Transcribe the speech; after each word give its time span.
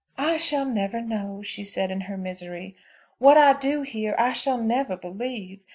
"I 0.17 0.37
shall 0.37 0.65
never 0.65 0.99
know," 0.99 1.43
she 1.43 1.63
said 1.63 1.91
in 1.91 2.01
her 2.01 2.17
misery. 2.17 2.75
"What 3.19 3.37
I 3.37 3.53
do 3.53 3.83
hear 3.83 4.15
I 4.17 4.33
shall 4.33 4.57
never 4.57 4.97
believe. 4.97 5.61